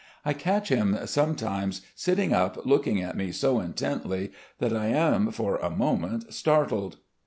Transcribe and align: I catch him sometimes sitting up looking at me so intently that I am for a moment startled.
I 0.25 0.33
catch 0.33 0.69
him 0.69 0.97
sometimes 1.05 1.81
sitting 1.93 2.33
up 2.33 2.65
looking 2.65 2.99
at 3.03 3.15
me 3.15 3.31
so 3.31 3.59
intently 3.59 4.31
that 4.57 4.75
I 4.75 4.87
am 4.87 5.29
for 5.29 5.57
a 5.57 5.69
moment 5.69 6.33
startled. 6.33 6.97